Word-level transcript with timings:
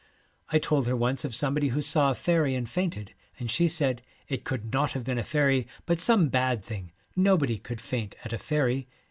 I 0.51 0.57
told 0.57 0.87
her 0.87 0.95
once 0.95 1.23
of 1.25 1.35
somebody 1.35 1.67
who 1.67 1.81
saw 1.83 2.09
a 2.09 2.15
faery 2.15 2.55
and 2.55 2.67
fainted, 2.67 3.13
and 3.37 3.51
she 3.51 3.67
said,' 3.67 4.01
It 4.29 4.43
could 4.43 4.73
not 4.73 4.93
have 4.93 5.03
been 5.03 5.19
a 5.19 5.23
faery, 5.23 5.67
but 5.85 6.01
some 6.01 6.27
bad 6.29 6.63
thing, 6.63 6.91
nobody 7.15 7.59
could 7.59 7.79
faint 7.79 8.15
at 8.25 8.33
a 8.33 8.39
faery. 8.39 8.87